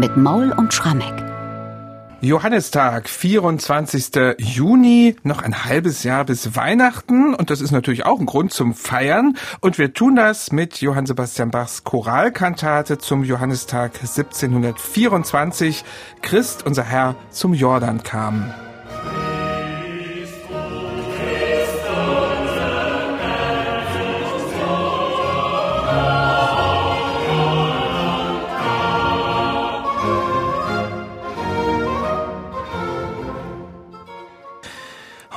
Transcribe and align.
mit 0.00 0.16
Maul 0.16 0.50
und 0.52 0.72
Schrammeck. 0.72 1.12
Johannistag, 2.22 3.08
24. 3.08 4.36
Juni, 4.38 5.16
noch 5.22 5.42
ein 5.42 5.64
halbes 5.64 6.04
Jahr 6.04 6.24
bis 6.24 6.56
Weihnachten 6.56 7.34
und 7.34 7.50
das 7.50 7.60
ist 7.60 7.70
natürlich 7.70 8.06
auch 8.06 8.18
ein 8.18 8.26
Grund 8.26 8.52
zum 8.52 8.74
Feiern 8.74 9.36
und 9.60 9.78
wir 9.78 9.92
tun 9.92 10.16
das 10.16 10.52
mit 10.52 10.80
Johann 10.80 11.06
Sebastian 11.06 11.50
Bachs 11.50 11.84
Choralkantate 11.84 12.98
zum 12.98 13.24
Johannistag 13.24 13.92
1724, 14.00 15.84
Christ 16.22 16.66
unser 16.66 16.84
Herr 16.84 17.16
zum 17.30 17.52
Jordan 17.52 18.02
kam. 18.02 18.52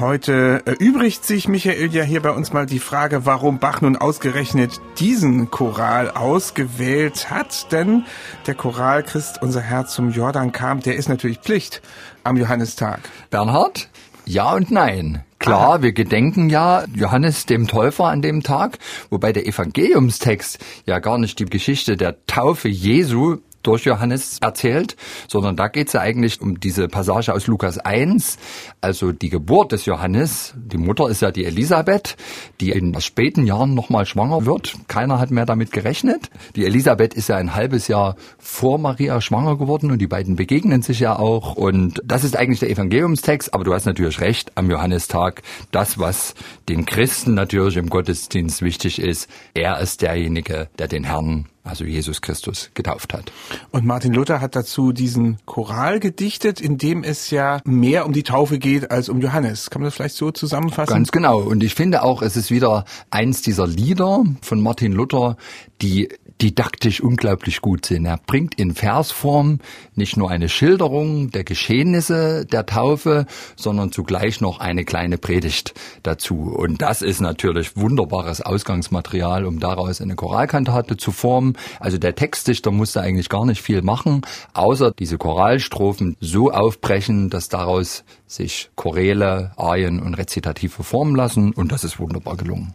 Heute 0.03 0.63
erübrigt 0.65 1.23
sich 1.23 1.47
Michael 1.47 1.95
ja 1.95 2.03
hier 2.03 2.21
bei 2.21 2.31
uns 2.31 2.51
mal 2.51 2.65
die 2.65 2.79
Frage, 2.79 3.25
warum 3.25 3.59
Bach 3.59 3.79
nun 3.79 3.95
ausgerechnet 3.95 4.81
diesen 4.99 5.49
Choral 5.49 6.11
ausgewählt 6.11 7.31
hat. 7.31 7.71
Denn 7.71 8.03
der 8.45 8.53
Choral 8.53 9.03
Christ 9.03 9.41
unser 9.41 9.61
Herr 9.61 9.85
zum 9.85 10.11
Jordan 10.11 10.51
kam, 10.51 10.81
der 10.81 10.97
ist 10.97 11.07
natürlich 11.07 11.37
Pflicht 11.39 11.81
am 12.25 12.35
Johannistag. 12.35 12.99
Bernhard? 13.29 13.87
Ja 14.25 14.53
und 14.53 14.71
nein. 14.71 15.23
Klar, 15.39 15.81
wir 15.81 15.93
gedenken 15.93 16.49
ja 16.49 16.83
Johannes 16.93 17.45
dem 17.45 17.69
Täufer 17.69 18.07
an 18.07 18.21
dem 18.21 18.43
Tag, 18.43 18.79
wobei 19.09 19.31
der 19.31 19.47
Evangeliumstext 19.47 20.59
ja 20.85 20.99
gar 20.99 21.17
nicht 21.17 21.39
die 21.39 21.45
Geschichte 21.45 21.95
der 21.95 22.25
Taufe 22.25 22.67
Jesu 22.67 23.37
durch 23.63 23.85
Johannes 23.85 24.37
erzählt, 24.41 24.95
sondern 25.27 25.55
da 25.55 25.67
geht 25.67 25.87
es 25.87 25.93
ja 25.93 26.01
eigentlich 26.01 26.41
um 26.41 26.59
diese 26.59 26.87
Passage 26.87 27.33
aus 27.33 27.47
Lukas 27.47 27.77
1, 27.79 28.37
also 28.81 29.11
die 29.11 29.29
Geburt 29.29 29.71
des 29.71 29.85
Johannes. 29.85 30.53
Die 30.55 30.77
Mutter 30.77 31.09
ist 31.09 31.21
ja 31.21 31.31
die 31.31 31.45
Elisabeth, 31.45 32.15
die 32.61 32.71
in 32.71 32.99
späten 33.01 33.47
Jahren 33.47 33.73
nochmal 33.73 34.05
schwanger 34.05 34.45
wird. 34.45 34.75
Keiner 34.87 35.19
hat 35.19 35.31
mehr 35.31 35.45
damit 35.45 35.71
gerechnet. 35.71 36.29
Die 36.55 36.65
Elisabeth 36.65 37.13
ist 37.13 37.29
ja 37.29 37.37
ein 37.37 37.55
halbes 37.55 37.87
Jahr 37.87 38.15
vor 38.37 38.77
Maria 38.77 39.21
schwanger 39.21 39.57
geworden 39.57 39.91
und 39.91 39.99
die 39.99 40.07
beiden 40.07 40.35
begegnen 40.35 40.81
sich 40.81 40.99
ja 40.99 41.17
auch. 41.17 41.55
Und 41.55 42.01
das 42.05 42.23
ist 42.23 42.35
eigentlich 42.35 42.59
der 42.59 42.69
Evangeliumstext, 42.69 43.53
aber 43.53 43.63
du 43.63 43.73
hast 43.73 43.85
natürlich 43.85 44.19
recht, 44.19 44.51
am 44.55 44.69
Johannistag, 44.69 45.41
das, 45.71 45.97
was 45.97 46.35
den 46.69 46.85
Christen 46.85 47.33
natürlich 47.33 47.77
im 47.77 47.89
Gottesdienst 47.89 48.61
wichtig 48.61 48.99
ist, 48.99 49.29
er 49.53 49.79
ist 49.79 50.01
derjenige, 50.01 50.69
der 50.77 50.87
den 50.87 51.05
Herrn 51.05 51.47
also 51.63 51.85
Jesus 51.85 52.21
Christus, 52.21 52.71
getauft 52.73 53.13
hat. 53.13 53.31
Und 53.71 53.85
Martin 53.85 54.13
Luther 54.13 54.41
hat 54.41 54.55
dazu 54.55 54.91
diesen 54.91 55.37
Choral 55.45 55.99
gedichtet, 55.99 56.59
in 56.59 56.77
dem 56.77 57.03
es 57.03 57.29
ja 57.29 57.61
mehr 57.65 58.05
um 58.05 58.13
die 58.13 58.23
Taufe 58.23 58.59
geht 58.59 58.91
als 58.91 59.09
um 59.09 59.21
Johannes. 59.21 59.69
Kann 59.69 59.81
man 59.81 59.87
das 59.87 59.95
vielleicht 59.95 60.15
so 60.15 60.31
zusammenfassen? 60.31 60.93
Ganz 60.93 61.11
genau. 61.11 61.39
Und 61.39 61.63
ich 61.63 61.73
finde 61.73 62.03
auch, 62.03 62.21
es 62.21 62.35
ist 62.35 62.51
wieder 62.51 62.85
eins 63.09 63.41
dieser 63.41 63.65
Lieder 63.65 64.23
von 64.41 64.61
Martin 64.61 64.91
Luther, 64.91 65.37
die 65.81 66.09
didaktisch 66.41 67.01
unglaublich 67.01 67.61
gut 67.61 67.85
sind. 67.85 68.05
Er 68.05 68.19
bringt 68.25 68.55
in 68.55 68.73
Versform 68.73 69.59
nicht 69.95 70.17
nur 70.17 70.29
eine 70.29 70.49
Schilderung 70.49 71.31
der 71.31 71.43
Geschehnisse 71.43 72.45
der 72.45 72.65
Taufe, 72.65 73.25
sondern 73.55 73.91
zugleich 73.91 74.41
noch 74.41 74.59
eine 74.59 74.83
kleine 74.83 75.17
Predigt 75.17 75.73
dazu. 76.03 76.53
Und 76.55 76.81
das 76.81 77.01
ist 77.01 77.21
natürlich 77.21 77.77
wunderbares 77.77 78.41
Ausgangsmaterial, 78.41 79.45
um 79.45 79.59
daraus 79.59 80.01
eine 80.01 80.15
Choralkantate 80.15 80.97
zu 80.97 81.11
formen. 81.11 81.57
Also 81.79 81.97
der 81.97 82.15
Textdichter 82.15 82.71
musste 82.71 83.01
eigentlich 83.01 83.29
gar 83.29 83.45
nicht 83.45 83.61
viel 83.61 83.81
machen, 83.81 84.21
außer 84.53 84.91
diese 84.91 85.17
Choralstrophen 85.17 86.17
so 86.19 86.51
aufbrechen, 86.51 87.29
dass 87.29 87.49
daraus 87.49 88.03
sich 88.35 88.69
Choräle, 88.75 89.51
Arien 89.57 90.01
und 90.01 90.15
Rezitative 90.15 90.83
formen 90.83 91.15
lassen 91.15 91.53
und 91.53 91.71
das 91.71 91.83
ist 91.83 91.99
wunderbar 91.99 92.37
gelungen. 92.37 92.73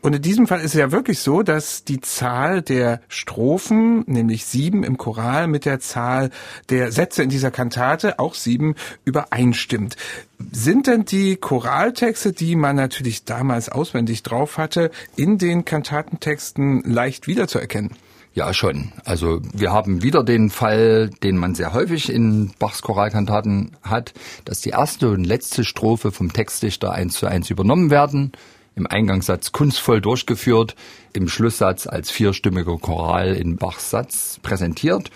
Und 0.00 0.14
in 0.14 0.22
diesem 0.22 0.46
Fall 0.46 0.60
ist 0.60 0.74
es 0.74 0.80
ja 0.80 0.92
wirklich 0.92 1.20
so, 1.20 1.42
dass 1.42 1.84
die 1.84 2.00
Zahl 2.00 2.62
der 2.62 3.00
Strophen, 3.08 4.04
nämlich 4.06 4.44
sieben 4.44 4.84
im 4.84 4.96
Choral, 4.96 5.46
mit 5.46 5.64
der 5.64 5.80
Zahl 5.80 6.30
der 6.68 6.92
Sätze 6.92 7.22
in 7.22 7.28
dieser 7.28 7.50
Kantate, 7.50 8.18
auch 8.18 8.34
sieben, 8.34 8.74
übereinstimmt. 9.04 9.96
Sind 10.52 10.86
denn 10.86 11.04
die 11.04 11.36
Choraltexte, 11.36 12.32
die 12.32 12.56
man 12.56 12.76
natürlich 12.76 13.24
damals 13.24 13.68
auswendig 13.68 14.22
drauf 14.22 14.58
hatte, 14.58 14.90
in 15.16 15.38
den 15.38 15.64
Kantatentexten 15.64 16.82
leicht 16.84 17.26
wiederzuerkennen? 17.26 17.90
Ja, 18.32 18.54
schon. 18.54 18.92
Also 19.04 19.40
wir 19.52 19.72
haben 19.72 20.02
wieder 20.02 20.22
den 20.22 20.50
Fall, 20.50 21.10
den 21.22 21.36
man 21.36 21.56
sehr 21.56 21.72
häufig 21.72 22.12
in 22.12 22.52
Bachs 22.60 22.80
Choralkantaten 22.80 23.72
hat, 23.82 24.14
dass 24.44 24.60
die 24.60 24.70
erste 24.70 25.10
und 25.10 25.24
letzte 25.24 25.64
Strophe 25.64 26.12
vom 26.12 26.32
Textdichter 26.32 26.92
eins 26.92 27.14
zu 27.14 27.26
eins 27.26 27.50
übernommen 27.50 27.90
werden, 27.90 28.30
im 28.76 28.86
Eingangssatz 28.86 29.50
kunstvoll 29.50 30.00
durchgeführt, 30.00 30.76
im 31.12 31.28
Schlusssatz 31.28 31.88
als 31.88 32.12
vierstimmiger 32.12 32.78
Choral 32.78 33.34
in 33.34 33.56
Bachs 33.56 33.90
Satz 33.90 34.38
präsentiert. 34.42 35.10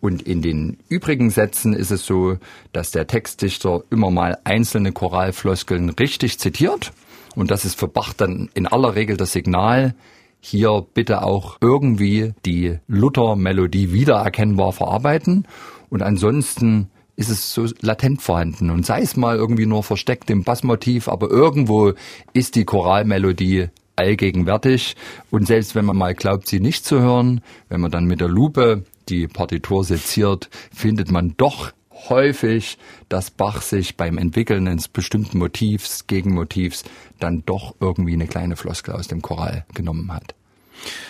Und 0.00 0.22
in 0.22 0.42
den 0.42 0.76
übrigen 0.88 1.30
Sätzen 1.30 1.72
ist 1.72 1.90
es 1.90 2.04
so, 2.04 2.36
dass 2.72 2.90
der 2.90 3.06
Textdichter 3.06 3.82
immer 3.90 4.10
mal 4.10 4.38
einzelne 4.44 4.92
Choralfloskeln 4.92 5.88
richtig 5.90 6.38
zitiert. 6.38 6.92
Und 7.34 7.50
das 7.50 7.64
ist 7.64 7.78
für 7.78 7.88
Bach 7.88 8.12
dann 8.12 8.50
in 8.54 8.66
aller 8.66 8.94
Regel 8.94 9.16
das 9.16 9.32
Signal, 9.32 9.94
hier 10.40 10.86
bitte 10.94 11.22
auch 11.22 11.58
irgendwie 11.60 12.32
die 12.44 12.78
Luther-Melodie 12.86 13.92
wiedererkennbar 13.92 14.72
verarbeiten. 14.72 15.46
Und 15.90 16.02
ansonsten 16.02 16.90
ist 17.16 17.30
es 17.30 17.52
so 17.52 17.66
latent 17.80 18.22
vorhanden. 18.22 18.70
Und 18.70 18.86
sei 18.86 19.00
es 19.00 19.16
mal 19.16 19.36
irgendwie 19.36 19.66
nur 19.66 19.82
versteckt 19.82 20.30
im 20.30 20.44
Bassmotiv, 20.44 21.08
aber 21.08 21.30
irgendwo 21.30 21.92
ist 22.32 22.54
die 22.54 22.64
Choralmelodie 22.64 23.68
allgegenwärtig. 23.96 24.94
Und 25.30 25.46
selbst 25.46 25.74
wenn 25.74 25.84
man 25.84 25.96
mal 25.96 26.14
glaubt, 26.14 26.46
sie 26.46 26.60
nicht 26.60 26.84
zu 26.84 27.00
hören, 27.00 27.40
wenn 27.68 27.80
man 27.80 27.90
dann 27.90 28.04
mit 28.04 28.20
der 28.20 28.28
Lupe 28.28 28.84
die 29.08 29.26
Partitur 29.26 29.84
seziert, 29.84 30.48
findet 30.72 31.10
man 31.10 31.34
doch 31.36 31.72
häufig, 32.08 32.78
dass 33.08 33.30
Bach 33.30 33.62
sich 33.62 33.96
beim 33.96 34.18
Entwickeln 34.18 34.68
eines 34.68 34.88
bestimmten 34.88 35.38
Motivs, 35.38 36.06
Gegenmotivs, 36.06 36.84
dann 37.18 37.44
doch 37.44 37.74
irgendwie 37.80 38.12
eine 38.14 38.26
kleine 38.26 38.56
Floskel 38.56 38.94
aus 38.94 39.08
dem 39.08 39.22
Choral 39.22 39.64
genommen 39.74 40.12
hat. 40.12 40.34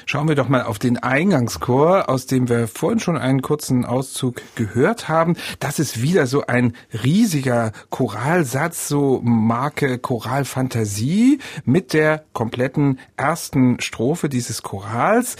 Schauen 0.06 0.28
wir 0.28 0.34
doch 0.34 0.48
mal 0.48 0.62
auf 0.62 0.78
den 0.78 0.98
Eingangschor, 0.98 2.08
aus 2.08 2.26
dem 2.26 2.48
wir 2.48 2.68
vorhin 2.68 2.98
schon 2.98 3.18
einen 3.18 3.42
kurzen 3.42 3.84
Auszug 3.84 4.40
gehört 4.54 5.08
haben. 5.08 5.36
Das 5.60 5.78
ist 5.78 6.02
wieder 6.02 6.26
so 6.26 6.46
ein 6.46 6.74
riesiger 7.04 7.72
Choralsatz, 7.90 8.88
so 8.88 9.20
Marke 9.22 9.98
Choralfantasie 9.98 11.38
mit 11.64 11.92
der 11.92 12.24
kompletten 12.32 12.98
ersten 13.16 13.80
Strophe 13.80 14.28
dieses 14.28 14.62
Chorals. 14.62 15.36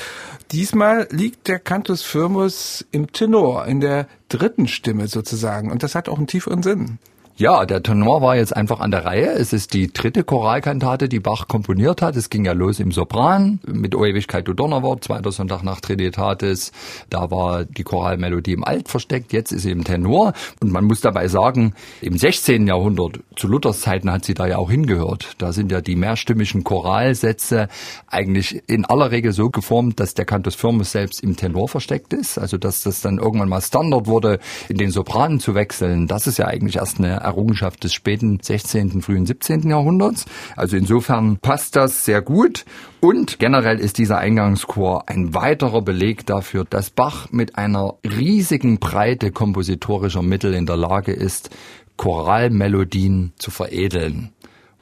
Diesmal 0.53 1.09
liegt 1.11 1.49
der 1.49 1.59
Cantus 1.59 2.03
Firmus 2.03 2.87
im 2.91 3.13
Tenor, 3.13 3.67
in 3.67 3.81
der 3.81 4.07
dritten 4.29 4.69
Stimme 4.69 5.09
sozusagen. 5.09 5.71
Und 5.71 5.83
das 5.83 5.95
hat 5.95 6.09
auch 6.09 6.19
einen 6.19 6.27
tieferen 6.27 6.63
Sinn. 6.63 6.99
Ja, 7.41 7.67
der 7.67 7.85
Tenor 7.85 8.21
war 8.21 8.35
jetzt 8.35 8.57
einfach 8.57 8.81
an 8.81 8.91
der 8.91 9.05
Reihe. 9.05 9.31
Es 9.31 9.53
ist 9.53 9.73
die 9.73 9.93
dritte 9.93 10.25
Choralkantate, 10.25 11.09
die 11.09 11.21
Bach 11.21 11.47
komponiert 11.47 12.03
hat. 12.03 12.17
Es 12.17 12.31
ging 12.31 12.45
ja 12.45 12.51
los 12.51 12.81
im 12.81 12.91
Sopran 12.91 13.61
mit 13.65 13.95
O 13.95 14.05
Ewigkeit 14.05 14.49
du 14.49 14.55
Donnerwort, 14.55 15.05
zweiter 15.05 15.31
Sonntag 15.31 15.63
nach 15.63 15.81
Trinitatis. 15.81 16.73
Da 17.11 17.31
war 17.31 17.65
die 17.65 17.85
Choralmelodie 17.85 18.55
im 18.55 18.65
Alt 18.65 18.89
versteckt, 18.89 19.33
jetzt 19.33 19.53
ist 19.53 19.63
sie 19.63 19.71
im 19.71 19.85
Tenor. 19.85 20.33
Und 20.61 20.73
man 20.73 20.85
muss 20.85 21.01
dabei 21.01 21.29
sagen, 21.29 21.75
im 22.01 22.19
16. 22.19 22.67
Jahrhundert, 22.67 23.21
zu 23.37 23.47
Luthers 23.47 23.83
Zeiten 23.83 24.11
hat 24.11 24.25
sie 24.25 24.35
da 24.35 24.49
ja 24.49 24.59
auch 24.59 24.73
hingehört. 24.73 25.37
Da 25.39 25.53
sind 25.53 25.71
ja 25.71 25.81
die 25.81 25.95
mehrstimmigen 25.95 26.65
Choralsätze 26.65 27.69
eigentlich 28.09 28.65
in 28.67 28.85
aller 28.85 29.13
Regel 29.13 29.31
so 29.31 29.49
geformt, 29.49 30.01
dass 30.01 30.15
der 30.15 30.25
Cantus 30.25 30.57
Firmus 30.57 30.91
selbst 30.91 31.23
im 31.23 31.37
Tenor 31.37 31.69
versteckt 31.69 32.13
ist. 32.15 32.37
Also 32.37 32.59
dass 32.59 32.83
das 32.83 33.01
dann 33.01 33.19
irgendwann 33.19 33.49
mal 33.49 33.61
Standard 33.61 34.09
wurde, 34.09 34.41
in 34.69 34.77
den 34.77 34.91
Sopranen 34.91 35.39
zu 35.39 35.55
wechseln. 35.55 36.09
Das 36.09 36.27
ist 36.27 36.39
ja 36.39 36.47
eigentlich 36.47 36.79
erst 36.79 36.99
eine 36.99 37.28
Errungenschaft 37.29 37.85
des 37.85 37.95
späten 37.95 38.39
16., 38.43 39.03
frühen 39.03 39.27
17. 39.27 39.69
Jahrhunderts. 39.69 40.25
Also 40.57 40.77
insofern 40.77 41.39
passt 41.39 41.77
das 41.77 42.05
sehr 42.05 42.23
gut. 42.23 42.65
Und 43.01 43.39
generell 43.39 43.79
ist 43.79 43.99
dieser 43.99 44.19
Eingangschor 44.19 45.09
ein 45.09 45.35
weiterer 45.35 45.83
Beleg 45.83 46.27
dafür, 46.27 46.65
dass 46.65 46.91
Bach 46.91 47.31
mit 47.31 47.57
einer 47.57 47.95
riesigen 48.05 48.79
Breite 48.79 49.31
kompositorischer 49.31 50.23
Mittel 50.23 50.55
in 50.55 50.67
der 50.67 50.77
Lage 50.77 51.13
ist, 51.13 51.51
Choralmelodien 51.97 53.33
zu 53.39 53.51
veredeln. 53.51 54.31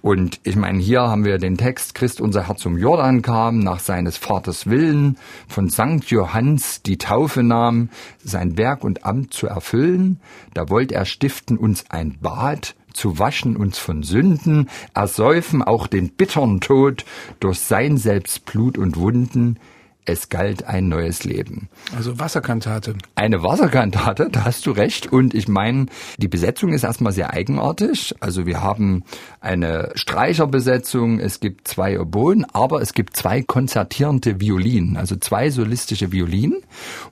Und 0.06 0.38
ich 0.44 0.54
meine, 0.54 0.78
hier 0.78 1.00
haben 1.00 1.24
wir 1.24 1.36
den 1.38 1.56
Text, 1.56 1.96
Christ 1.96 2.20
unser 2.20 2.46
Herr 2.46 2.54
zum 2.54 2.78
Jordan 2.78 3.22
kam, 3.22 3.58
nach 3.58 3.80
seines 3.80 4.16
Vaters 4.16 4.68
Willen, 4.68 5.18
von 5.48 5.68
Sankt 5.68 6.10
Johanns 6.10 6.80
die 6.80 6.96
Taufe 6.96 7.42
nahm, 7.42 7.88
sein 8.22 8.56
Werk 8.56 8.84
und 8.84 9.04
Amt 9.04 9.34
zu 9.34 9.48
erfüllen. 9.48 10.20
Da 10.54 10.70
wollt 10.70 10.92
er 10.92 11.06
stiften 11.06 11.58
uns 11.58 11.86
ein 11.90 12.18
Bad, 12.20 12.76
zu 12.92 13.18
waschen 13.18 13.56
uns 13.56 13.78
von 13.78 14.04
Sünden, 14.04 14.68
ersäufen 14.94 15.64
auch 15.64 15.88
den 15.88 16.10
bittern 16.10 16.60
Tod 16.60 17.04
durch 17.40 17.58
sein 17.58 17.96
selbst 17.96 18.44
Blut 18.44 18.78
und 18.78 18.96
Wunden. 18.96 19.58
Es 20.06 20.28
galt 20.28 20.64
ein 20.64 20.88
neues 20.88 21.24
Leben. 21.24 21.68
Also 21.94 22.18
Wasserkantate. 22.18 22.94
Eine 23.16 23.42
Wasserkantate, 23.42 24.28
da 24.30 24.44
hast 24.44 24.64
du 24.66 24.70
recht. 24.70 25.12
Und 25.12 25.34
ich 25.34 25.48
meine, 25.48 25.86
die 26.16 26.28
Besetzung 26.28 26.72
ist 26.72 26.84
erstmal 26.84 27.12
sehr 27.12 27.32
eigenartig. 27.32 28.14
Also 28.20 28.46
wir 28.46 28.62
haben 28.62 29.04
eine 29.40 29.90
Streicherbesetzung, 29.94 31.18
es 31.18 31.40
gibt 31.40 31.68
zwei 31.68 32.00
Oboen, 32.00 32.46
aber 32.52 32.80
es 32.80 32.94
gibt 32.94 33.16
zwei 33.16 33.42
konzertierende 33.42 34.40
Violinen, 34.40 34.96
also 34.96 35.16
zwei 35.16 35.50
solistische 35.50 36.12
Violinen. 36.12 36.62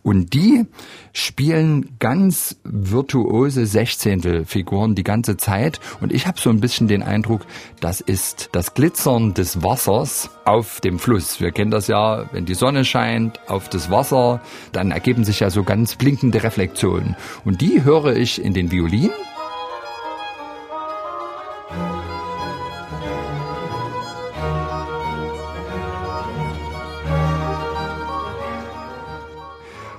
Und 0.03 0.33
die 0.33 0.65
spielen 1.13 1.97
ganz 1.99 2.57
virtuose 2.65 3.67
Sechzehntelfiguren 3.67 4.95
die 4.95 5.05
ganze 5.05 5.37
Zeit. 5.37 5.81
Und 6.01 6.13
ich 6.13 6.27
habe 6.27 6.41
so 6.41 6.51
ein 6.51 6.61
bisschen 6.61 6.89
den 6.89 7.03
Eindruck, 7.03 7.43
das 7.81 8.01
ist 8.01 8.51
das 8.53 8.75
Glitzern 8.75 9.35
des 9.35 9.63
Wassers 9.63 10.31
auf 10.45 10.81
dem 10.81 10.99
Fluss. 10.99 11.41
Wir 11.41 11.53
kennen 11.53 11.71
das 11.71 11.87
ja, 11.87 12.29
wenn 12.33 12.45
die 12.45 12.55
Sonne 12.55 12.84
scheint 12.85 13.41
auf 13.49 13.69
das 13.69 13.91
Wasser, 13.91 14.41
dann 14.73 14.91
ergeben 14.91 15.25
sich 15.25 15.41
ja 15.41 15.51
so 15.51 15.63
ganz 15.63 15.97
blinkende 15.97 16.43
Reflexionen. 16.43 17.17
Und 17.45 17.61
die 17.61 17.85
höre 17.85 18.17
ich 18.17 18.43
in 18.43 18.55
den 18.55 18.71
Violinen. 18.71 19.11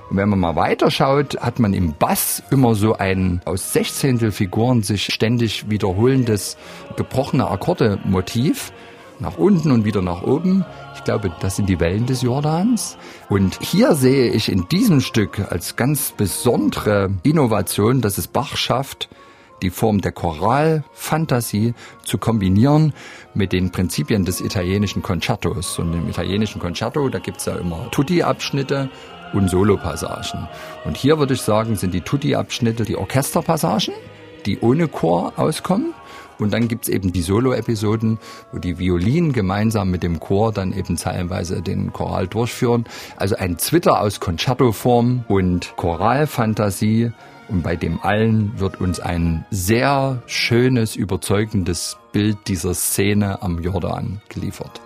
Und 0.08 0.16
wenn 0.22 0.28
man 0.30 0.38
mal 0.38 0.56
weiterschaut, 0.56 1.36
hat 1.40 1.58
man 1.58 1.74
im 1.74 1.92
Bass 1.92 2.42
immer 2.50 2.74
so 2.74 2.96
ein 2.96 3.42
aus 3.44 3.72
Sechzehntelfiguren 3.74 4.82
sich 4.82 5.12
ständig 5.12 5.68
wiederholendes 5.68 6.56
gebrochene 6.96 7.50
Akkorde-Motiv 7.50 8.72
nach 9.20 9.38
unten 9.38 9.70
und 9.70 9.84
wieder 9.84 10.02
nach 10.02 10.22
oben. 10.22 10.64
Ich 10.94 11.04
glaube, 11.04 11.32
das 11.40 11.56
sind 11.56 11.68
die 11.68 11.80
Wellen 11.80 12.06
des 12.06 12.22
Jordans. 12.22 12.96
Und 13.28 13.58
hier 13.62 13.94
sehe 13.94 14.30
ich 14.30 14.50
in 14.50 14.68
diesem 14.68 15.00
Stück 15.00 15.40
als 15.50 15.76
ganz 15.76 16.12
besondere 16.12 17.10
Innovation, 17.22 18.00
dass 18.00 18.18
es 18.18 18.28
Bach 18.28 18.56
schafft, 18.56 19.08
die 19.62 19.70
Form 19.70 20.00
der 20.00 20.12
Choralfantasie 20.12 21.74
zu 22.02 22.18
kombinieren 22.18 22.92
mit 23.34 23.52
den 23.52 23.70
Prinzipien 23.70 24.24
des 24.24 24.40
italienischen 24.40 25.02
Concertos. 25.02 25.78
Und 25.78 25.94
im 25.94 26.08
italienischen 26.08 26.60
Concerto, 26.60 27.08
da 27.08 27.18
gibt's 27.18 27.46
ja 27.46 27.56
immer 27.56 27.90
Tutti-Abschnitte 27.90 28.90
und 29.32 29.48
Solopassagen. 29.48 30.48
Und 30.84 30.96
hier 30.96 31.18
würde 31.18 31.34
ich 31.34 31.42
sagen, 31.42 31.76
sind 31.76 31.94
die 31.94 32.00
Tutti-Abschnitte 32.00 32.84
die 32.84 32.96
Orchesterpassagen, 32.96 33.94
die 34.44 34.60
ohne 34.60 34.88
Chor 34.88 35.32
auskommen. 35.36 35.94
Und 36.38 36.52
dann 36.52 36.68
gibt's 36.68 36.88
eben 36.88 37.12
die 37.12 37.22
Solo-Episoden, 37.22 38.18
wo 38.52 38.58
die 38.58 38.78
Violinen 38.78 39.32
gemeinsam 39.32 39.90
mit 39.90 40.02
dem 40.02 40.20
Chor 40.20 40.52
dann 40.52 40.72
eben 40.72 40.96
zeilenweise 40.96 41.62
den 41.62 41.92
Choral 41.92 42.26
durchführen. 42.26 42.84
Also 43.16 43.36
ein 43.36 43.58
Zwitter 43.58 44.00
aus 44.00 44.20
Concerto-Form 44.20 45.24
und 45.28 45.74
Choralfantasie. 45.76 47.12
Und 47.48 47.62
bei 47.62 47.76
dem 47.76 48.00
allen 48.02 48.58
wird 48.58 48.80
uns 48.80 48.98
ein 48.98 49.44
sehr 49.50 50.22
schönes, 50.26 50.96
überzeugendes 50.96 51.96
Bild 52.12 52.36
dieser 52.48 52.74
Szene 52.74 53.42
am 53.42 53.60
Jordan 53.62 54.20
geliefert. 54.28 54.80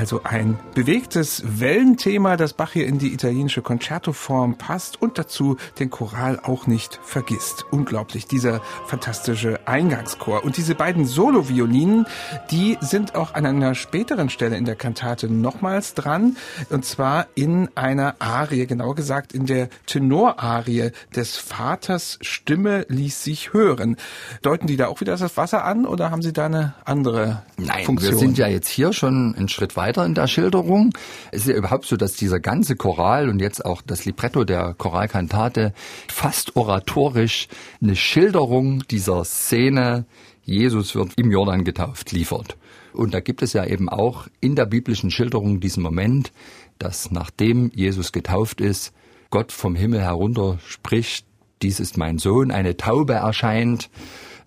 Also 0.00 0.22
ein 0.24 0.58
bewegtes 0.74 1.42
Wellenthema, 1.44 2.38
das 2.38 2.54
Bach 2.54 2.72
hier 2.72 2.86
in 2.86 2.98
die 2.98 3.12
italienische 3.12 3.60
Concertoform 3.60 4.56
passt 4.56 5.02
und 5.02 5.18
dazu 5.18 5.58
den 5.78 5.90
Choral 5.90 6.40
auch 6.42 6.66
nicht 6.66 6.98
vergisst. 7.02 7.66
Unglaublich, 7.70 8.24
dieser 8.24 8.62
fantastische 8.86 9.60
Eingangschor. 9.68 10.42
Und 10.42 10.56
diese 10.56 10.74
beiden 10.74 11.04
Solo-Violinen, 11.04 12.06
die 12.50 12.78
sind 12.80 13.14
auch 13.14 13.34
an 13.34 13.44
einer 13.44 13.74
späteren 13.74 14.30
Stelle 14.30 14.56
in 14.56 14.64
der 14.64 14.74
Kantate 14.74 15.28
nochmals 15.30 15.92
dran. 15.92 16.38
Und 16.70 16.86
zwar 16.86 17.26
in 17.34 17.68
einer 17.74 18.14
Arie, 18.20 18.64
genauer 18.64 18.94
gesagt 18.94 19.34
in 19.34 19.44
der 19.44 19.68
Tenorarie 19.84 20.92
des 21.14 21.36
Vaters 21.36 22.18
Stimme 22.22 22.86
ließ 22.88 23.22
sich 23.22 23.52
hören. 23.52 23.96
Deuten 24.40 24.66
die 24.66 24.78
da 24.78 24.86
auch 24.86 25.02
wieder 25.02 25.18
das 25.18 25.36
Wasser 25.36 25.62
an 25.62 25.84
oder 25.84 26.10
haben 26.10 26.22
sie 26.22 26.32
da 26.32 26.46
eine 26.46 26.72
andere 26.86 27.42
Nein, 27.58 27.84
Funktion? 27.84 28.12
wir 28.12 28.18
sind 28.18 28.38
ja 28.38 28.46
jetzt 28.46 28.68
hier 28.68 28.94
schon 28.94 29.34
einen 29.36 29.50
Schritt 29.50 29.76
weiter 29.76 29.89
in 29.98 30.14
der 30.14 30.26
Schilderung. 30.26 30.92
Es 31.32 31.42
ist 31.42 31.48
ja 31.48 31.56
überhaupt 31.56 31.86
so, 31.86 31.96
dass 31.96 32.14
dieser 32.14 32.40
ganze 32.40 32.76
Choral 32.76 33.28
und 33.28 33.40
jetzt 33.40 33.64
auch 33.64 33.82
das 33.82 34.04
Libretto 34.04 34.44
der 34.44 34.74
Choralkantate 34.74 35.72
fast 36.08 36.56
oratorisch 36.56 37.48
eine 37.82 37.96
Schilderung 37.96 38.86
dieser 38.88 39.24
Szene, 39.24 40.06
Jesus 40.42 40.94
wird 40.94 41.12
im 41.16 41.30
Jordan 41.30 41.64
getauft, 41.64 42.12
liefert. 42.12 42.56
Und 42.92 43.14
da 43.14 43.20
gibt 43.20 43.42
es 43.42 43.52
ja 43.52 43.64
eben 43.64 43.88
auch 43.88 44.26
in 44.40 44.56
der 44.56 44.66
biblischen 44.66 45.10
Schilderung 45.10 45.60
diesen 45.60 45.82
Moment, 45.82 46.32
dass 46.78 47.10
nachdem 47.10 47.70
Jesus 47.74 48.12
getauft 48.12 48.60
ist, 48.60 48.92
Gott 49.30 49.52
vom 49.52 49.76
Himmel 49.76 50.00
herunter 50.00 50.58
spricht, 50.66 51.24
dies 51.62 51.78
ist 51.78 51.96
mein 51.96 52.18
Sohn, 52.18 52.50
eine 52.50 52.76
Taube 52.76 53.14
erscheint 53.14 53.90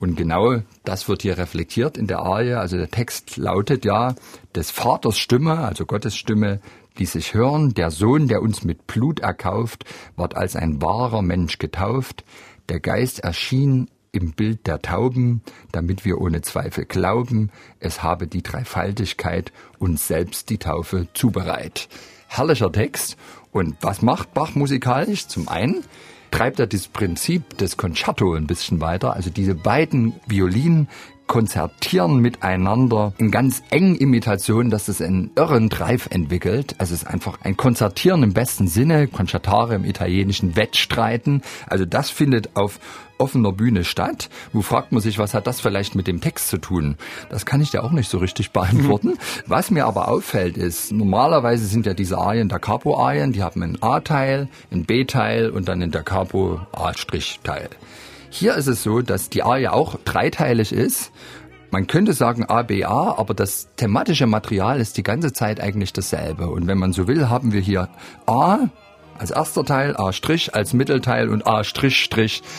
und 0.03 0.17
genau 0.17 0.57
das 0.83 1.07
wird 1.07 1.21
hier 1.21 1.37
reflektiert 1.37 1.97
in 1.97 2.07
der 2.07 2.19
Arie. 2.19 2.55
Also 2.55 2.75
der 2.75 2.91
Text 2.91 3.37
lautet 3.37 3.85
ja, 3.85 4.15
des 4.53 4.69
Vaters 4.69 5.17
Stimme, 5.17 5.59
also 5.59 5.85
Gottes 5.85 6.17
Stimme, 6.17 6.59
ließ 6.97 7.13
sich 7.13 7.33
hören, 7.33 7.73
der 7.73 7.89
Sohn, 7.89 8.27
der 8.27 8.41
uns 8.41 8.65
mit 8.65 8.85
Blut 8.85 9.21
erkauft, 9.21 9.85
ward 10.17 10.35
als 10.35 10.57
ein 10.57 10.81
wahrer 10.81 11.21
Mensch 11.21 11.57
getauft, 11.57 12.25
der 12.67 12.81
Geist 12.81 13.21
erschien 13.21 13.89
im 14.11 14.33
Bild 14.33 14.67
der 14.67 14.81
Tauben, 14.81 15.41
damit 15.71 16.03
wir 16.03 16.19
ohne 16.19 16.41
Zweifel 16.41 16.83
glauben, 16.83 17.49
es 17.79 18.03
habe 18.03 18.27
die 18.27 18.43
Dreifaltigkeit 18.43 19.53
uns 19.79 20.05
selbst 20.09 20.49
die 20.49 20.57
Taufe 20.57 21.07
zubereit. 21.13 21.87
Herrlicher 22.27 22.73
Text. 22.73 23.15
Und 23.53 23.77
was 23.79 24.01
macht 24.01 24.33
Bach 24.33 24.53
musikalisch? 24.53 25.27
Zum 25.27 25.47
einen, 25.47 25.85
treibt 26.33 26.59
er 26.59 26.65
das 26.65 26.87
Prinzip 26.87 27.59
des 27.59 27.77
Concerto 27.77 28.33
ein 28.33 28.47
bisschen 28.47 28.81
weiter. 28.81 29.13
Also 29.13 29.29
diese 29.29 29.53
beiden 29.53 30.13
Violinen 30.25 30.89
konzertieren 31.27 32.19
miteinander 32.19 33.13
in 33.17 33.31
ganz 33.31 33.63
engen 33.69 33.95
Imitationen, 33.95 34.69
dass 34.69 34.87
es 34.87 35.01
einen 35.01 35.31
irren 35.35 35.69
Drive 35.69 36.07
entwickelt. 36.11 36.75
Also 36.77 36.93
es 36.93 37.03
ist 37.03 37.07
einfach 37.07 37.39
ein 37.41 37.57
Konzertieren 37.57 38.23
im 38.23 38.33
besten 38.33 38.67
Sinne, 38.67 39.07
Concertare 39.07 39.75
im 39.75 39.85
italienischen 39.85 40.55
Wettstreiten. 40.55 41.41
Also 41.67 41.85
das 41.85 42.09
findet 42.09 42.55
auf 42.55 42.79
offener 43.17 43.51
Bühne 43.51 43.83
statt. 43.83 44.29
Wo 44.51 44.61
fragt 44.61 44.91
man 44.91 45.01
sich, 45.01 45.17
was 45.17 45.33
hat 45.33 45.47
das 45.47 45.61
vielleicht 45.61 45.95
mit 45.95 46.07
dem 46.07 46.19
Text 46.19 46.49
zu 46.49 46.57
tun? 46.57 46.97
Das 47.29 47.45
kann 47.45 47.61
ich 47.61 47.71
dir 47.71 47.83
auch 47.83 47.91
nicht 47.91 48.09
so 48.09 48.17
richtig 48.17 48.51
beantworten. 48.53 49.17
Was 49.47 49.71
mir 49.71 49.85
aber 49.85 50.09
auffällt 50.09 50.57
ist, 50.57 50.91
normalerweise 50.91 51.65
sind 51.65 51.85
ja 51.85 51.93
diese 51.93 52.17
Arien 52.17 52.49
da 52.49 52.59
Capo-Arien, 52.59 53.31
die 53.31 53.43
haben 53.43 53.63
einen 53.63 53.81
A-Teil, 53.81 54.49
einen 54.71 54.85
B-Teil 54.85 55.49
und 55.49 55.67
dann 55.67 55.81
in 55.81 55.91
der 55.91 56.03
Capo 56.03 56.59
A-Teil. 56.71 57.69
Hier 58.35 58.55
ist 58.55 58.65
es 58.65 58.81
so, 58.81 59.03
dass 59.03 59.29
die 59.29 59.43
Arie 59.43 59.67
auch 59.67 59.99
dreiteilig 60.05 60.73
ist. 60.73 61.11
Man 61.69 61.85
könnte 61.85 62.13
sagen 62.13 62.45
ABA, 62.45 63.13
aber 63.19 63.35
das 63.35 63.69
thematische 63.75 64.25
Material 64.25 64.79
ist 64.79 64.97
die 64.97 65.03
ganze 65.03 65.33
Zeit 65.33 65.61
eigentlich 65.61 65.93
dasselbe. 65.93 66.47
Und 66.47 66.65
wenn 66.65 66.79
man 66.79 66.93
so 66.93 67.07
will, 67.07 67.29
haben 67.29 67.53
wir 67.53 67.61
hier 67.61 67.89
A 68.25 68.69
als 69.19 69.29
erster 69.29 69.63
Teil, 69.63 69.95
A' 69.97 70.11
als 70.51 70.73
Mittelteil 70.73 71.29
und 71.29 71.45
A' 71.45 71.61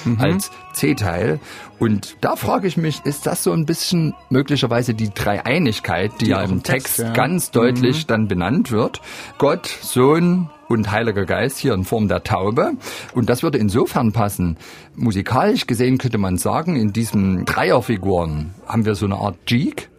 mhm. 0.05 0.21
als 0.21 0.53
C-Teil. 0.75 1.41
Und 1.81 2.19
da 2.21 2.37
frage 2.37 2.69
ich 2.69 2.77
mich, 2.77 3.05
ist 3.05 3.27
das 3.27 3.43
so 3.43 3.51
ein 3.51 3.67
bisschen 3.67 4.15
möglicherweise 4.31 4.95
die 4.95 5.11
Dreieinigkeit, 5.13 6.13
die, 6.21 6.27
die 6.27 6.31
ja 6.31 6.43
im 6.43 6.63
Text, 6.63 6.99
Text 6.99 6.99
ja. 7.01 7.13
ganz 7.13 7.51
deutlich 7.51 8.05
mhm. 8.05 8.07
dann 8.07 8.29
benannt 8.29 8.71
wird? 8.71 9.01
Gott, 9.39 9.67
Sohn 9.67 10.51
und 10.69 10.91
Heiliger 10.91 11.25
Geist 11.25 11.59
hier 11.59 11.75
in 11.75 11.85
Form 11.85 12.09
der 12.09 12.23
Taube. 12.23 12.73
Und 13.15 13.29
das 13.29 13.43
würde 13.43 13.59
insofern 13.59 14.13
passen. 14.13 14.57
Musikalisch 14.95 15.67
gesehen 15.67 15.99
könnte 15.99 16.19
man 16.19 16.39
sagen, 16.39 16.77
in 16.77 16.93
diesen 16.93 17.45
Dreierfiguren 17.45 18.55
haben 18.67 18.85
wir 18.85 18.95
so 18.95 19.07
eine 19.07 19.17
Art 19.17 19.37
Jeek. 19.47 19.91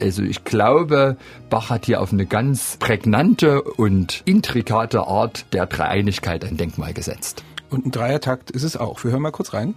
Also 0.00 0.22
ich 0.22 0.44
glaube, 0.44 1.16
Bach 1.50 1.68
hat 1.70 1.84
hier 1.86 2.00
auf 2.00 2.12
eine 2.12 2.24
ganz 2.24 2.78
prägnante 2.78 3.62
und 3.62 4.22
intrikate 4.24 5.06
Art 5.06 5.52
der 5.52 5.66
Dreieinigkeit 5.66 6.44
ein 6.44 6.56
Denkmal 6.56 6.94
gesetzt. 6.94 7.44
Und 7.68 7.86
ein 7.86 7.90
Dreiertakt 7.90 8.50
ist 8.50 8.64
es 8.64 8.76
auch. 8.76 9.04
Wir 9.04 9.10
hören 9.10 9.22
mal 9.22 9.30
kurz 9.30 9.52
rein. 9.52 9.74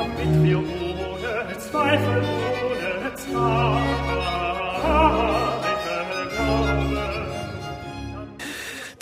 Damit 0.00 0.42
wir 0.42 0.58
ohne 0.58 1.58
Zweifel, 1.58 2.22
ohne. 2.64 2.80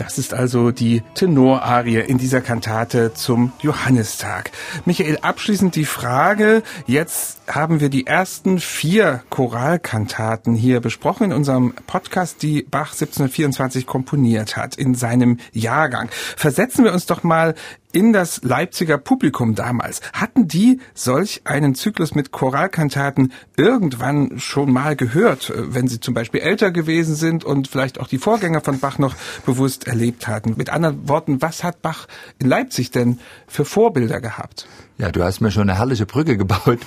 Das 0.09 0.17
ist 0.17 0.33
also 0.33 0.71
die 0.71 1.03
Tenorarie 1.15 1.99
in 1.99 2.19
dieser 2.19 2.41
Kantate 2.41 3.15
zum 3.15 3.53
Johannistag. 3.61 4.51
Michael, 4.85 5.19
abschließend 5.19 5.77
die 5.77 5.85
Frage, 5.85 6.63
jetzt 6.87 7.41
haben 7.47 7.81
wir 7.81 7.89
die 7.89 8.07
ersten 8.07 8.59
vier 8.59 9.23
Choralkantaten 9.29 10.55
hier 10.55 10.81
besprochen 10.81 11.25
in 11.25 11.33
unserem 11.33 11.75
Podcast, 11.87 12.43
die 12.43 12.63
Bach 12.63 12.93
1724 12.93 13.87
komponiert 13.87 14.57
hat, 14.57 14.77
in 14.77 14.95
seinem 14.95 15.39
Jahrgang. 15.53 16.09
Versetzen 16.37 16.85
wir 16.85 16.93
uns 16.93 17.07
doch 17.07 17.23
mal 17.23 17.55
in 17.93 18.13
das 18.13 18.43
Leipziger 18.43 18.99
Publikum 18.99 19.55
damals. 19.55 20.01
Hatten 20.13 20.49
die 20.49 20.81
solch 20.95 21.43
einen 21.45 21.75
Zyklus 21.75 22.15
mit 22.15 22.33
Choralkantaten 22.33 23.33
irgendwann 23.57 24.39
schon 24.39 24.73
mal 24.73 24.97
gehört, 24.97 25.51
äh, 25.51 25.75
wenn 25.75 25.89
sie 25.89 26.01
zum 26.01 26.15
Beispiel 26.15 26.41
älter 26.41 26.71
gewesen 26.71 27.15
sind 27.15 27.45
und 27.45 27.69
vielleicht 27.69 28.01
auch 28.01 28.09
die 28.09 28.19
Vorgänger 28.19 28.61
von 28.61 28.81
Bach 28.81 28.99
noch 28.99 29.15
bewusst 29.47 29.87
erlebt 29.87 30.29
hatten? 30.29 30.55
Mit 30.57 30.71
anderen 30.71 31.09
Worten, 31.09 31.43
was 31.43 31.65
hat 31.65 31.83
Bach 31.83 32.07
in 32.39 32.49
Leipzig 32.49 32.91
denn 32.91 33.19
für 33.47 33.65
Vorbilder 33.65 34.21
gehabt? 34.21 34.67
Ja, 34.99 35.13
du 35.13 35.23
hast 35.23 35.41
mir 35.41 35.51
schon 35.51 35.69
eine 35.69 35.79
herrliche 35.79 36.07
Brücke 36.07 36.37
gebaut. 36.37 36.81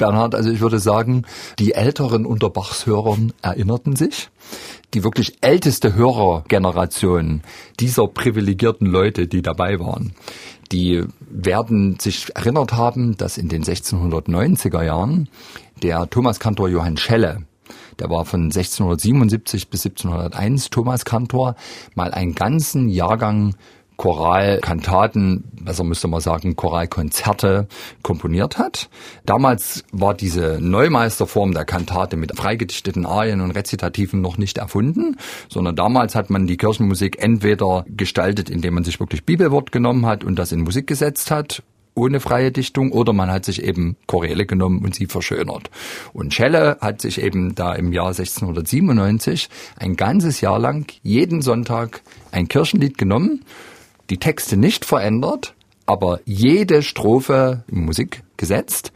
Bernhard, 0.00 0.34
also 0.34 0.50
ich 0.50 0.60
würde 0.60 0.78
sagen, 0.78 1.26
die 1.58 1.74
Älteren 1.74 2.24
unter 2.24 2.48
Bachs 2.48 2.86
Hörern 2.86 3.34
erinnerten 3.42 3.96
sich. 3.96 4.30
Die 4.94 5.04
wirklich 5.04 5.36
älteste 5.42 5.94
Hörergeneration 5.94 7.42
dieser 7.78 8.08
privilegierten 8.08 8.86
Leute, 8.86 9.28
die 9.28 9.42
dabei 9.42 9.78
waren, 9.78 10.14
die 10.72 11.04
werden 11.20 11.98
sich 12.00 12.34
erinnert 12.34 12.72
haben, 12.72 13.18
dass 13.18 13.36
in 13.36 13.50
den 13.50 13.62
1690er 13.62 14.82
Jahren 14.82 15.28
der 15.82 16.08
Thomaskantor 16.08 16.68
Johann 16.70 16.96
Schelle, 16.96 17.42
der 17.98 18.08
war 18.08 18.24
von 18.24 18.44
1677 18.44 19.68
bis 19.68 19.84
1701 19.84 20.70
Thomaskantor, 20.70 21.56
mal 21.94 22.12
einen 22.12 22.34
ganzen 22.34 22.88
Jahrgang 22.88 23.54
Choralkantaten, 24.00 25.44
besser 25.60 25.84
müsste 25.84 26.08
man 26.08 26.22
sagen, 26.22 26.56
Choralkonzerte 26.56 27.68
komponiert 28.00 28.56
hat. 28.56 28.88
Damals 29.26 29.84
war 29.92 30.14
diese 30.14 30.56
Neumeisterform 30.58 31.52
der 31.52 31.66
Kantate 31.66 32.16
mit 32.16 32.34
freigedichteten 32.34 33.04
Arien 33.04 33.42
und 33.42 33.50
Rezitativen 33.50 34.22
noch 34.22 34.38
nicht 34.38 34.56
erfunden, 34.56 35.18
sondern 35.50 35.76
damals 35.76 36.14
hat 36.14 36.30
man 36.30 36.46
die 36.46 36.56
Kirchenmusik 36.56 37.22
entweder 37.22 37.84
gestaltet, 37.88 38.48
indem 38.48 38.72
man 38.72 38.84
sich 38.84 39.00
wirklich 39.00 39.26
Bibelwort 39.26 39.70
genommen 39.70 40.06
hat 40.06 40.24
und 40.24 40.38
das 40.38 40.50
in 40.50 40.62
Musik 40.62 40.86
gesetzt 40.86 41.30
hat 41.30 41.62
ohne 41.94 42.20
freie 42.20 42.52
Dichtung 42.52 42.92
oder 42.92 43.12
man 43.12 43.30
hat 43.30 43.44
sich 43.44 43.62
eben 43.62 43.96
Choräle 44.06 44.46
genommen 44.46 44.82
und 44.82 44.94
sie 44.94 45.06
verschönert. 45.06 45.70
Und 46.14 46.32
Schelle 46.32 46.78
hat 46.80 47.02
sich 47.02 47.20
eben 47.20 47.54
da 47.54 47.74
im 47.74 47.92
Jahr 47.92 48.06
1697 48.06 49.50
ein 49.76 49.96
ganzes 49.96 50.40
Jahr 50.40 50.58
lang 50.58 50.90
jeden 51.02 51.42
Sonntag 51.42 52.00
ein 52.30 52.48
Kirchenlied 52.48 52.96
genommen 52.96 53.44
die 54.10 54.18
Texte 54.18 54.56
nicht 54.56 54.84
verändert, 54.84 55.54
aber 55.86 56.20
jede 56.24 56.82
Strophe 56.82 57.64
in 57.68 57.84
Musik 57.84 58.22
gesetzt. 58.36 58.92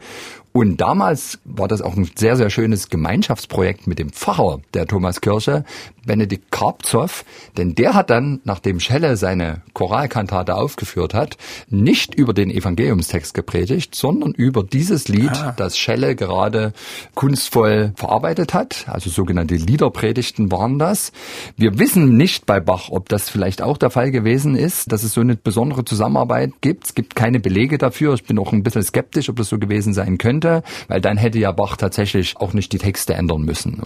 Und 0.53 0.77
damals 0.77 1.39
war 1.43 1.67
das 1.67 1.81
auch 1.81 1.97
ein 1.97 2.09
sehr, 2.15 2.37
sehr 2.37 2.49
schönes 2.49 2.89
Gemeinschaftsprojekt 2.89 3.87
mit 3.87 3.99
dem 3.99 4.09
Pfarrer 4.11 4.61
der 4.73 4.87
Thomaskirche, 4.87 5.65
Benedikt 6.05 6.51
Karpzow, 6.51 7.25
denn 7.57 7.75
der 7.75 7.93
hat 7.93 8.09
dann, 8.09 8.41
nachdem 8.43 8.79
Schelle 8.79 9.17
seine 9.17 9.61
Choralkantate 9.73 10.55
aufgeführt 10.55 11.13
hat, 11.13 11.37
nicht 11.69 12.15
über 12.15 12.33
den 12.33 12.51
Evangeliumstext 12.51 13.33
gepredigt, 13.33 13.95
sondern 13.95 14.33
über 14.33 14.63
dieses 14.63 15.07
Lied, 15.07 15.31
ah. 15.31 15.53
das 15.57 15.77
Schelle 15.77 16.15
gerade 16.15 16.73
kunstvoll 17.15 17.93
verarbeitet 17.95 18.53
hat. 18.53 18.85
Also 18.87 19.09
sogenannte 19.09 19.55
Liederpredigten 19.55 20.51
waren 20.51 20.79
das. 20.79 21.11
Wir 21.57 21.79
wissen 21.79 22.15
nicht 22.17 22.45
bei 22.45 22.59
Bach, 22.59 22.89
ob 22.89 23.09
das 23.09 23.29
vielleicht 23.29 23.61
auch 23.61 23.77
der 23.77 23.89
Fall 23.89 24.11
gewesen 24.11 24.55
ist, 24.55 24.91
dass 24.91 25.03
es 25.03 25.13
so 25.13 25.21
eine 25.21 25.35
besondere 25.35 25.85
Zusammenarbeit 25.85 26.53
gibt. 26.61 26.85
Es 26.85 26.95
gibt 26.95 27.15
keine 27.15 27.39
Belege 27.39 27.77
dafür. 27.77 28.13
Ich 28.13 28.23
bin 28.23 28.37
auch 28.39 28.53
ein 28.53 28.63
bisschen 28.63 28.83
skeptisch, 28.83 29.29
ob 29.29 29.37
das 29.37 29.49
so 29.49 29.57
gewesen 29.57 29.93
sein 29.93 30.17
könnte 30.17 30.25
könnte, 30.25 30.63
weil 30.87 31.01
dann 31.01 31.17
hätte 31.17 31.39
ja 31.39 31.51
Bach 31.51 31.77
tatsächlich 31.77 32.37
auch 32.37 32.53
nicht 32.53 32.73
die 32.73 32.77
Texte 32.77 33.13
ändern 33.13 33.43
müssen. 33.43 33.81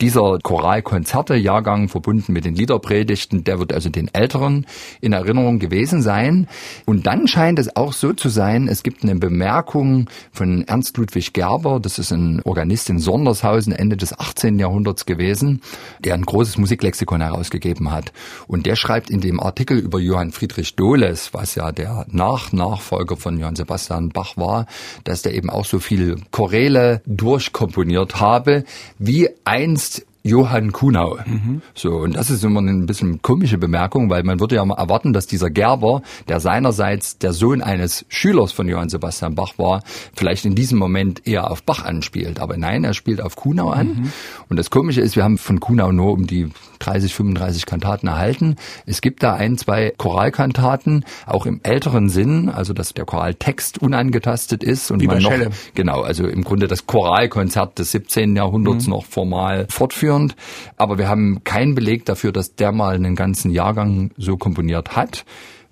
Dieser 0.00 0.38
Choralkonzerte-Jahrgang 0.42 1.88
verbunden 1.88 2.32
mit 2.32 2.44
den 2.44 2.56
Liederpredigten, 2.56 3.44
der 3.44 3.58
wird 3.58 3.72
also 3.72 3.90
den 3.90 4.12
Älteren 4.12 4.66
in 5.00 5.12
Erinnerung 5.12 5.58
gewesen 5.58 6.02
sein. 6.02 6.48
Und 6.84 7.06
dann 7.06 7.28
scheint 7.28 7.58
es 7.58 7.76
auch 7.76 7.92
so 7.92 8.12
zu 8.12 8.28
sein, 8.28 8.68
es 8.68 8.82
gibt 8.82 9.02
eine 9.04 9.14
Bemerkung 9.14 10.10
von 10.32 10.64
Ernst 10.66 10.96
Ludwig 10.96 11.32
Gerber, 11.32 11.78
das 11.80 11.98
ist 11.98 12.12
ein 12.12 12.42
Organist 12.44 12.90
in 12.90 12.98
Sondershausen 12.98 13.72
Ende 13.72 13.96
des 13.96 14.18
18. 14.18 14.58
Jahrhunderts 14.58 15.06
gewesen, 15.06 15.62
der 16.00 16.14
ein 16.14 16.22
großes 16.22 16.58
Musiklexikon 16.58 17.20
herausgegeben 17.20 17.92
hat. 17.92 18.12
Und 18.46 18.66
der 18.66 18.76
schreibt 18.76 19.10
in 19.10 19.20
dem 19.20 19.40
Artikel 19.40 19.78
über 19.78 20.00
Johann 20.00 20.32
Friedrich 20.32 20.74
Dohles, 20.74 21.32
was 21.32 21.54
ja 21.54 21.70
der 21.72 22.04
Nach-Nachfolger 22.10 23.16
von 23.16 23.38
Johann 23.38 23.56
Sebastian 23.56 24.08
Bach 24.08 24.36
war, 24.36 24.66
dass 25.04 25.22
der 25.22 25.34
eben 25.34 25.50
auch 25.50 25.64
so 25.64 25.78
viel 25.78 26.16
Choräle 26.30 27.00
durchkomponiert 27.06 28.20
habe, 28.20 28.64
wie 28.98 29.28
einst 29.44 29.93
Johann 30.26 30.72
Kunau. 30.72 31.18
Mhm. 31.26 31.60
So, 31.74 31.90
und 31.90 32.16
das 32.16 32.30
ist 32.30 32.42
immer 32.44 32.62
ein 32.62 32.86
bisschen 32.86 33.20
komische 33.20 33.58
Bemerkung, 33.58 34.08
weil 34.08 34.22
man 34.22 34.40
würde 34.40 34.54
ja 34.54 34.64
mal 34.64 34.78
erwarten, 34.78 35.12
dass 35.12 35.26
dieser 35.26 35.50
Gerber, 35.50 36.00
der 36.28 36.40
seinerseits 36.40 37.18
der 37.18 37.34
Sohn 37.34 37.60
eines 37.60 38.06
Schülers 38.08 38.50
von 38.50 38.66
Johann 38.66 38.88
Sebastian 38.88 39.34
Bach 39.34 39.52
war, 39.58 39.82
vielleicht 40.14 40.46
in 40.46 40.54
diesem 40.54 40.78
Moment 40.78 41.26
eher 41.26 41.50
auf 41.50 41.62
Bach 41.62 41.84
anspielt. 41.84 42.40
Aber 42.40 42.56
nein, 42.56 42.84
er 42.84 42.94
spielt 42.94 43.20
auf 43.20 43.36
Kunau 43.36 43.68
an. 43.68 43.86
Mhm. 43.86 44.12
Und 44.48 44.56
das 44.56 44.70
Komische 44.70 45.02
ist, 45.02 45.14
wir 45.14 45.24
haben 45.24 45.36
von 45.36 45.60
Kunau 45.60 45.92
nur 45.92 46.14
um 46.14 46.26
die 46.26 46.48
30, 46.86 47.14
35 47.14 47.66
Kantaten 47.66 48.06
erhalten. 48.06 48.56
Es 48.86 49.00
gibt 49.00 49.22
da 49.24 49.34
ein, 49.34 49.58
zwei 49.58 49.92
Choralkantaten, 49.96 51.04
auch 51.26 51.46
im 51.46 51.60
älteren 51.64 52.08
Sinn, 52.08 52.48
also 52.48 52.72
dass 52.72 52.94
der 52.94 53.04
Choraltext 53.04 53.78
unangetastet 53.78 54.62
ist 54.62 54.92
und 54.92 55.00
Wie 55.00 55.06
man 55.06 55.22
noch, 55.22 55.30
Schelle. 55.30 55.50
genau, 55.74 56.02
also 56.02 56.26
im 56.26 56.44
Grunde 56.44 56.68
das 56.68 56.86
Choralkonzert 56.86 57.80
des 57.80 57.90
17. 57.90 58.36
Jahrhunderts 58.36 58.84
mhm. 58.84 58.90
noch 58.90 59.04
formal 59.04 59.66
fortführt 59.68 60.04
zielführend, 60.04 60.36
aber 60.76 60.98
wir 60.98 61.08
haben 61.08 61.42
keinen 61.44 61.74
Beleg 61.74 62.04
dafür, 62.04 62.32
dass 62.32 62.54
der 62.54 62.72
mal 62.72 62.94
einen 62.94 63.16
ganzen 63.16 63.50
Jahrgang 63.50 64.10
so 64.16 64.36
komponiert 64.36 64.96
hat. 64.96 65.24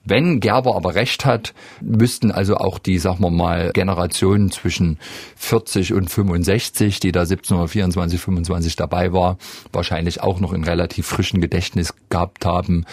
Wenn 0.05 0.41
Gerber 0.41 0.75
aber 0.75 0.95
recht 0.95 1.25
hat, 1.25 1.55
müssten 1.81 2.33
also 2.33 2.57
auch 2.57 2.79
die, 2.79 2.99
sagen 2.99 3.21
wir 3.21 3.31
mal, 3.31 3.71
Generationen 3.73 4.51
zwischen 4.51 4.99
40 5.37 5.93
und 5.93 6.11
65, 6.11 6.99
die 6.99 7.13
da 7.13 7.21
1724, 7.21 8.21
25 8.21 8.77
dabei 8.77 9.13
war, 9.13 9.39
wahrscheinlich 9.73 10.21
auch 10.21 10.41
noch 10.41 10.53
in 10.53 10.65
relativ 10.65 11.07
frischen 11.07 11.41
Gedächtnis 11.41 11.95
gehabt 12.09 12.45
haben. 12.45 12.85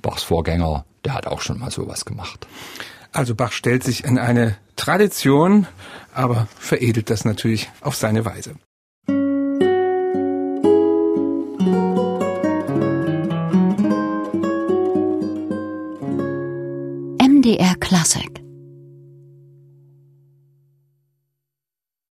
Bachs 0.00 0.22
Vorgänger, 0.22 0.84
der 1.04 1.14
hat 1.14 1.26
auch 1.26 1.42
schon 1.42 1.58
mal 1.58 1.70
sowas 1.70 2.04
gemacht. 2.04 2.46
Also 3.12 3.34
Bach 3.34 3.52
stellt 3.52 3.84
sich 3.84 4.04
in 4.04 4.18
eine 4.18 4.56
Tradition, 4.76 5.66
aber 6.12 6.48
veredelt 6.58 7.10
das 7.10 7.24
natürlich 7.24 7.70
auf 7.80 7.94
seine 7.94 8.24
Weise. 8.24 8.56
MDR 17.44 17.78
Classic 17.78 18.43